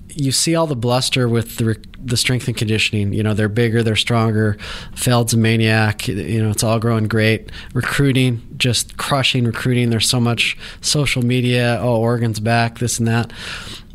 you 0.09 0.33
see 0.33 0.55
all 0.55 0.67
the 0.67 0.77
bluster 0.77 1.29
with 1.29 1.57
the 1.57 1.77
the 2.03 2.17
strength 2.17 2.49
and 2.49 2.57
conditioning. 2.57 3.13
You 3.13 3.23
know, 3.23 3.35
they're 3.35 3.49
bigger, 3.49 3.83
they're 3.83 3.97
stronger. 3.97 4.57
Feld's 4.95 5.35
a 5.35 5.37
maniac. 5.37 6.09
You 6.09 6.43
know, 6.43 6.51
it's 6.51 6.63
all 6.63 6.79
growing 6.79 7.09
great. 7.09 7.51
Recruiting, 7.75 8.43
just 8.57 8.97
crushing 8.97 9.45
recruiting. 9.45 9.91
There's 9.91 10.09
so 10.09 10.21
much 10.21 10.57
social 10.81 11.25
media. 11.25 11.79
Oh, 11.81 11.97
Oregon's 11.97 12.41
back. 12.41 12.79
This 12.79 12.99
and 12.99 13.09
that. 13.09 13.33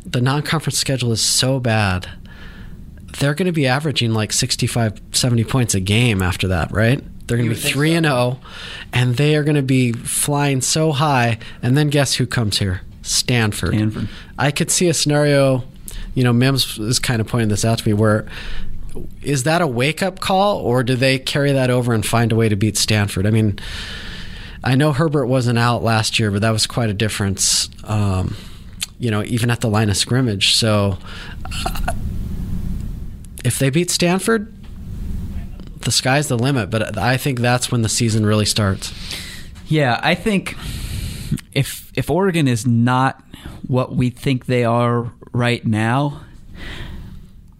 The 0.04 0.20
non-conference 0.20 0.78
schedule 0.78 1.12
is 1.12 1.20
so 1.20 1.60
bad. 1.60 2.08
They're 3.18 3.34
going 3.34 3.46
to 3.46 3.52
be 3.52 3.66
averaging 3.66 4.12
like 4.12 4.32
65, 4.32 5.00
70 5.12 5.44
points 5.44 5.74
a 5.74 5.80
game 5.80 6.20
after 6.20 6.48
that, 6.48 6.72
right? 6.72 7.02
They're 7.26 7.38
going 7.38 7.48
to 7.48 7.54
be 7.54 7.60
three 7.60 7.92
so. 7.92 7.96
and 7.96 8.06
zero, 8.06 8.16
oh, 8.16 8.40
and 8.92 9.16
they 9.16 9.34
are 9.36 9.44
going 9.44 9.56
to 9.56 9.62
be 9.62 9.92
flying 9.92 10.60
so 10.60 10.92
high. 10.92 11.38
And 11.62 11.76
then 11.76 11.88
guess 11.88 12.14
who 12.14 12.26
comes 12.26 12.58
here? 12.58 12.82
Stanford. 13.02 13.70
Stanford. 13.70 14.08
I 14.38 14.50
could 14.50 14.70
see 14.70 14.88
a 14.88 14.94
scenario 14.94 15.64
you 16.14 16.22
know, 16.22 16.32
Mims 16.32 16.78
is 16.78 16.98
kind 16.98 17.20
of 17.20 17.26
pointing 17.26 17.48
this 17.48 17.64
out 17.64 17.78
to 17.78 17.88
me 17.88 17.92
where 17.92 18.26
is 19.22 19.42
that 19.42 19.60
a 19.60 19.66
wake 19.66 20.02
up 20.02 20.20
call 20.20 20.58
or 20.58 20.82
do 20.84 20.94
they 20.94 21.18
carry 21.18 21.52
that 21.52 21.70
over 21.70 21.92
and 21.92 22.06
find 22.06 22.30
a 22.30 22.36
way 22.36 22.48
to 22.48 22.56
beat 22.56 22.76
Stanford? 22.76 23.26
I 23.26 23.30
mean, 23.30 23.58
I 24.62 24.76
know 24.76 24.92
Herbert 24.92 25.26
wasn't 25.26 25.58
out 25.58 25.82
last 25.82 26.18
year, 26.18 26.30
but 26.30 26.42
that 26.42 26.50
was 26.50 26.66
quite 26.66 26.90
a 26.90 26.94
difference, 26.94 27.68
um, 27.84 28.36
you 29.04 29.10
know, 29.10 29.22
even 29.24 29.50
at 29.50 29.60
the 29.60 29.68
line 29.68 29.90
of 29.90 29.96
scrimmage. 29.98 30.54
So 30.54 30.98
uh, 31.44 31.92
if 33.44 33.58
they 33.58 33.68
beat 33.68 33.90
Stanford, 33.90 34.52
the 35.82 35.92
sky's 35.92 36.28
the 36.28 36.38
limit, 36.38 36.70
but 36.70 36.96
I 36.96 37.18
think 37.18 37.40
that's 37.40 37.70
when 37.70 37.82
the 37.82 37.90
season 37.90 38.24
really 38.24 38.46
starts. 38.46 38.94
Yeah, 39.66 40.00
I 40.02 40.14
think 40.14 40.56
if 41.52 41.92
if 41.94 42.10
Oregon 42.10 42.48
is 42.48 42.66
not 42.66 43.22
what 43.66 43.94
we 43.94 44.08
think 44.08 44.46
they 44.46 44.64
are 44.64 45.12
right 45.32 45.64
now, 45.66 46.22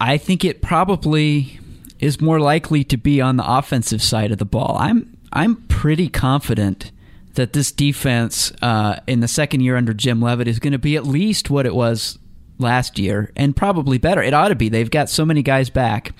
I 0.01 0.17
think 0.17 0.43
it 0.43 0.63
probably 0.63 1.59
is 1.99 2.19
more 2.19 2.39
likely 2.39 2.83
to 2.85 2.97
be 2.97 3.21
on 3.21 3.37
the 3.37 3.47
offensive 3.47 4.01
side 4.01 4.31
of 4.31 4.39
the 4.39 4.45
ball. 4.45 4.77
I'm 4.79 5.15
I'm 5.31 5.57
pretty 5.67 6.09
confident 6.09 6.91
that 7.35 7.53
this 7.53 7.71
defense 7.71 8.51
uh, 8.61 8.99
in 9.07 9.19
the 9.19 9.27
second 9.27 9.61
year 9.61 9.77
under 9.77 9.93
Jim 9.93 10.21
Leavitt 10.21 10.47
is 10.47 10.59
going 10.59 10.73
to 10.73 10.79
be 10.79 10.95
at 10.95 11.05
least 11.05 11.49
what 11.49 11.65
it 11.65 11.75
was 11.75 12.17
last 12.57 12.97
year 12.97 13.31
and 13.35 13.55
probably 13.55 13.97
better. 13.97 14.21
It 14.21 14.33
ought 14.33 14.49
to 14.49 14.55
be. 14.55 14.69
They've 14.69 14.89
got 14.89 15.09
so 15.09 15.25
many 15.25 15.41
guys 15.41 15.69
back. 15.69 16.13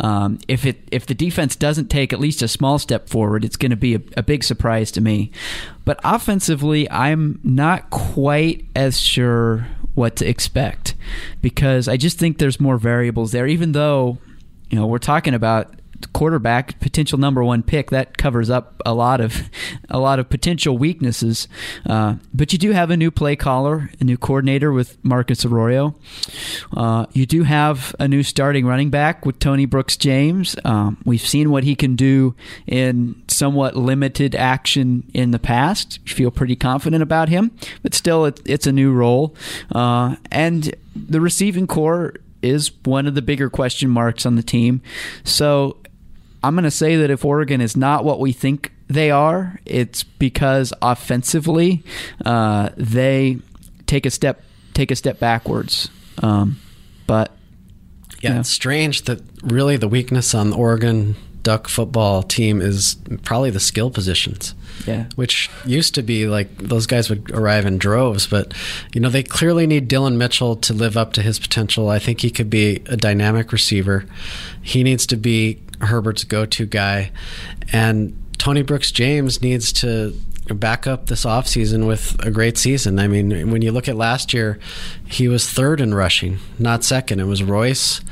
Um, 0.00 0.38
if 0.48 0.64
it 0.64 0.88
if 0.90 1.06
the 1.06 1.14
defense 1.14 1.56
doesn't 1.56 1.88
take 1.88 2.12
at 2.12 2.20
least 2.20 2.42
a 2.42 2.48
small 2.48 2.78
step 2.78 3.08
forward, 3.08 3.44
it's 3.44 3.56
going 3.56 3.70
to 3.70 3.76
be 3.76 3.96
a, 3.96 4.00
a 4.16 4.22
big 4.22 4.44
surprise 4.44 4.90
to 4.92 5.00
me. 5.00 5.30
But 5.84 6.00
offensively, 6.04 6.90
I'm 6.90 7.40
not 7.42 7.90
quite 7.90 8.66
as 8.74 9.00
sure 9.00 9.66
what 9.94 10.16
to 10.16 10.28
expect 10.28 10.94
because 11.40 11.86
I 11.88 11.96
just 11.96 12.18
think 12.18 12.38
there's 12.38 12.58
more 12.58 12.78
variables 12.78 13.32
there. 13.32 13.46
Even 13.46 13.72
though 13.72 14.18
you 14.70 14.78
know 14.78 14.86
we're 14.86 14.98
talking 14.98 15.34
about 15.34 15.74
quarterback, 16.12 16.78
potential 16.80 17.18
number 17.18 17.42
one 17.42 17.62
pick, 17.62 17.90
that 17.90 18.16
covers 18.18 18.50
up 18.50 18.80
a 18.84 18.94
lot 18.94 19.20
of 19.20 19.48
a 19.90 19.98
lot 19.98 20.18
of 20.18 20.28
potential 20.28 20.76
weaknesses. 20.76 21.48
Uh, 21.86 22.16
but 22.32 22.52
you 22.52 22.58
do 22.58 22.72
have 22.72 22.90
a 22.90 22.96
new 22.96 23.10
play 23.10 23.36
caller, 23.36 23.90
a 24.00 24.04
new 24.04 24.16
coordinator 24.16 24.72
with 24.72 25.02
Marcus 25.04 25.44
Arroyo. 25.44 25.94
Uh, 26.76 27.06
you 27.12 27.26
do 27.26 27.42
have 27.42 27.94
a 27.98 28.08
new 28.08 28.22
starting 28.22 28.66
running 28.66 28.90
back 28.90 29.24
with 29.24 29.38
Tony 29.38 29.66
Brooks 29.66 29.96
James. 29.96 30.56
Um, 30.64 30.98
we've 31.04 31.20
seen 31.20 31.50
what 31.50 31.64
he 31.64 31.74
can 31.74 31.96
do 31.96 32.34
in 32.66 33.22
somewhat 33.28 33.76
limited 33.76 34.34
action 34.34 35.04
in 35.14 35.30
the 35.30 35.38
past. 35.38 35.98
You 36.06 36.14
feel 36.14 36.30
pretty 36.30 36.56
confident 36.56 37.02
about 37.02 37.28
him, 37.28 37.50
but 37.82 37.94
still, 37.94 38.24
it, 38.26 38.40
it's 38.44 38.66
a 38.66 38.72
new 38.72 38.92
role. 38.92 39.34
Uh, 39.72 40.16
and 40.30 40.74
the 40.94 41.20
receiving 41.20 41.66
corps 41.66 42.14
is 42.42 42.72
one 42.84 43.06
of 43.06 43.14
the 43.14 43.22
bigger 43.22 43.48
question 43.48 43.88
marks 43.88 44.26
on 44.26 44.36
the 44.36 44.42
team. 44.42 44.82
So 45.24 45.78
I'm 46.44 46.54
going 46.54 46.64
to 46.64 46.70
say 46.70 46.96
that 46.96 47.10
if 47.10 47.24
Oregon 47.24 47.62
is 47.62 47.74
not 47.74 48.04
what 48.04 48.20
we 48.20 48.32
think 48.32 48.70
they 48.86 49.10
are, 49.10 49.58
it's 49.64 50.04
because 50.04 50.74
offensively 50.82 51.82
uh, 52.22 52.68
they 52.76 53.38
take 53.86 54.04
a 54.04 54.10
step 54.10 54.42
take 54.74 54.90
a 54.90 54.96
step 54.96 55.18
backwards. 55.18 55.88
Um, 56.18 56.60
but 57.06 57.34
yeah, 58.20 58.40
it's 58.40 58.50
strange 58.50 59.02
that 59.04 59.22
really 59.42 59.78
the 59.78 59.88
weakness 59.88 60.34
on 60.34 60.52
Oregon 60.52 61.16
Duck 61.42 61.66
football 61.66 62.22
team 62.22 62.60
is 62.60 62.96
probably 63.22 63.50
the 63.50 63.60
skill 63.60 63.90
positions. 63.90 64.54
Yeah. 64.86 65.06
Which 65.14 65.50
used 65.64 65.94
to 65.94 66.02
be 66.02 66.26
like 66.26 66.54
those 66.58 66.86
guys 66.86 67.08
would 67.08 67.30
arrive 67.30 67.64
in 67.64 67.78
droves, 67.78 68.26
but 68.26 68.52
you 68.92 69.00
know, 69.00 69.08
they 69.08 69.22
clearly 69.22 69.66
need 69.66 69.88
Dillon 69.88 70.18
Mitchell 70.18 70.56
to 70.56 70.74
live 70.74 70.96
up 70.96 71.14
to 71.14 71.22
his 71.22 71.38
potential. 71.38 71.88
I 71.88 71.98
think 71.98 72.20
he 72.20 72.30
could 72.30 72.50
be 72.50 72.82
a 72.86 72.98
dynamic 72.98 73.50
receiver. 73.50 74.04
He 74.62 74.82
needs 74.82 75.06
to 75.06 75.16
be 75.16 75.60
Herbert's 75.84 76.24
go 76.24 76.46
to 76.46 76.66
guy. 76.66 77.10
And 77.72 78.20
Tony 78.38 78.62
Brooks 78.62 78.90
James 78.90 79.40
needs 79.42 79.72
to 79.74 80.18
back 80.48 80.86
up 80.86 81.06
this 81.06 81.24
offseason 81.24 81.86
with 81.86 82.16
a 82.24 82.30
great 82.30 82.58
season. 82.58 82.98
I 82.98 83.08
mean, 83.08 83.50
when 83.50 83.62
you 83.62 83.72
look 83.72 83.88
at 83.88 83.96
last 83.96 84.34
year, 84.34 84.58
he 85.06 85.28
was 85.28 85.48
third 85.48 85.80
in 85.80 85.94
rushing, 85.94 86.38
not 86.58 86.84
second. 86.84 87.20
It 87.20 87.24
was 87.24 87.42
Royce. 87.42 88.02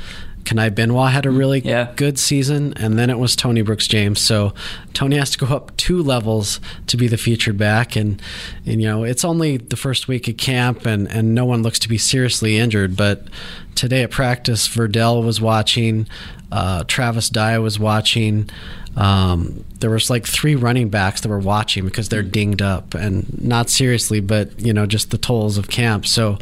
Kani 0.45 0.73
Benoit 0.75 1.11
had 1.11 1.25
a 1.25 1.31
really 1.31 1.61
Yeah. 1.63 1.87
good 1.95 2.19
season, 2.19 2.73
and 2.77 2.97
then 2.99 3.09
it 3.09 3.17
was 3.19 3.35
Tony 3.35 3.61
Brooks 3.61 3.87
James. 3.87 4.19
So 4.19 4.53
Tony 4.93 5.17
has 5.17 5.29
to 5.31 5.37
go 5.37 5.47
up 5.55 5.75
two 5.77 6.01
levels 6.03 6.59
to 6.87 6.97
be 6.97 7.07
the 7.07 7.17
featured 7.17 7.57
back, 7.57 7.95
and 7.95 8.21
and 8.65 8.81
you 8.81 8.87
know 8.87 9.03
it's 9.03 9.23
only 9.23 9.57
the 9.57 9.75
first 9.77 10.07
week 10.07 10.27
of 10.27 10.37
camp, 10.37 10.85
and 10.85 11.07
and 11.09 11.33
no 11.33 11.45
one 11.45 11.63
looks 11.63 11.79
to 11.79 11.89
be 11.89 11.97
seriously 11.97 12.57
injured. 12.57 12.95
But 12.95 13.27
today 13.75 14.03
at 14.03 14.11
practice, 14.11 14.67
Verdell 14.67 15.23
was 15.23 15.39
watching, 15.41 16.07
uh, 16.51 16.83
Travis 16.87 17.29
Dye 17.29 17.57
was 17.59 17.79
watching. 17.79 18.49
Um, 18.95 19.63
there 19.79 19.89
was 19.89 20.09
like 20.11 20.27
three 20.27 20.53
running 20.55 20.89
backs 20.89 21.21
that 21.21 21.29
were 21.29 21.39
watching 21.39 21.83
because 21.83 22.09
they're 22.09 22.21
dinged 22.21 22.61
up, 22.61 22.93
and 22.93 23.41
not 23.41 23.69
seriously, 23.69 24.19
but 24.19 24.59
you 24.59 24.71
know 24.73 24.85
just 24.85 25.09
the 25.11 25.17
tolls 25.17 25.57
of 25.57 25.69
camp. 25.69 26.05
So. 26.05 26.37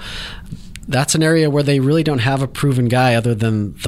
That's 0.88 1.16
an 1.16 1.24
area 1.24 1.50
where 1.50 1.64
they 1.64 1.80
really 1.80 2.04
don't 2.04 2.20
have 2.20 2.42
a 2.42 2.48
proven 2.48 2.90
guy 2.90 3.14
other 3.16 3.34
than 3.34 3.74
the 3.76 3.88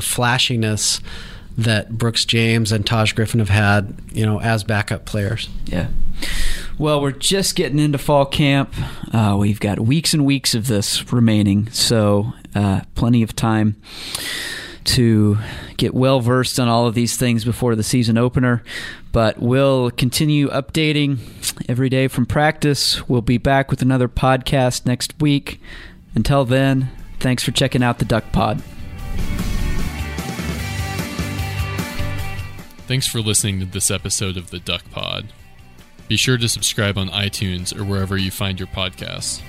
Flashiness 0.00 1.00
that 1.56 1.98
Brooks 1.98 2.24
James 2.24 2.70
and 2.70 2.86
Taj 2.86 3.12
Griffin 3.12 3.40
have 3.40 3.48
had, 3.48 3.94
you 4.12 4.24
know, 4.24 4.40
as 4.40 4.62
backup 4.62 5.04
players. 5.04 5.48
Yeah. 5.66 5.88
Well, 6.78 7.02
we're 7.02 7.10
just 7.10 7.56
getting 7.56 7.80
into 7.80 7.98
fall 7.98 8.24
camp. 8.26 8.72
Uh, 9.12 9.36
we've 9.38 9.58
got 9.58 9.80
weeks 9.80 10.14
and 10.14 10.24
weeks 10.24 10.54
of 10.54 10.68
this 10.68 11.12
remaining, 11.12 11.68
so 11.70 12.32
uh, 12.54 12.82
plenty 12.94 13.24
of 13.24 13.34
time 13.34 13.74
to 14.84 15.36
get 15.76 15.92
well 15.92 16.20
versed 16.20 16.58
on 16.58 16.68
all 16.68 16.86
of 16.86 16.94
these 16.94 17.16
things 17.16 17.44
before 17.44 17.74
the 17.74 17.82
season 17.82 18.16
opener. 18.16 18.62
But 19.10 19.40
we'll 19.40 19.90
continue 19.90 20.48
updating 20.50 21.18
every 21.68 21.88
day 21.88 22.06
from 22.06 22.24
practice. 22.24 23.08
We'll 23.08 23.20
be 23.20 23.38
back 23.38 23.70
with 23.70 23.82
another 23.82 24.08
podcast 24.08 24.86
next 24.86 25.20
week. 25.20 25.60
Until 26.14 26.44
then, 26.44 26.90
thanks 27.18 27.42
for 27.42 27.50
checking 27.50 27.82
out 27.82 27.98
the 27.98 28.04
Duck 28.04 28.30
Pod. 28.32 28.62
Thanks 32.88 33.06
for 33.06 33.20
listening 33.20 33.60
to 33.60 33.66
this 33.66 33.90
episode 33.90 34.38
of 34.38 34.48
the 34.48 34.58
Duck 34.58 34.82
Pod. 34.90 35.26
Be 36.08 36.16
sure 36.16 36.38
to 36.38 36.48
subscribe 36.48 36.96
on 36.96 37.10
iTunes 37.10 37.78
or 37.78 37.84
wherever 37.84 38.16
you 38.16 38.30
find 38.30 38.58
your 38.58 38.66
podcasts. 38.68 39.42